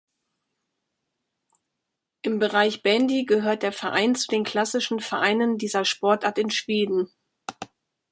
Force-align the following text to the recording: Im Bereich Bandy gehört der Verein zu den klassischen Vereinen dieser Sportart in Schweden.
Im 2.23 2.39
Bereich 2.39 2.81
Bandy 2.81 3.25
gehört 3.25 3.61
der 3.61 3.71
Verein 3.71 4.15
zu 4.15 4.29
den 4.29 4.43
klassischen 4.43 4.99
Vereinen 4.99 5.59
dieser 5.59 5.85
Sportart 5.85 6.39
in 6.39 6.49
Schweden. 6.49 7.11